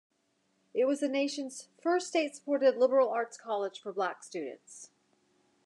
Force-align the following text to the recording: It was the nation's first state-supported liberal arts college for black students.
It 0.73 0.85
was 0.85 1.01
the 1.01 1.07
nation's 1.07 1.67
first 1.79 2.07
state-supported 2.07 2.75
liberal 2.75 3.09
arts 3.09 3.37
college 3.37 3.79
for 3.79 3.93
black 3.93 4.23
students. 4.23 4.89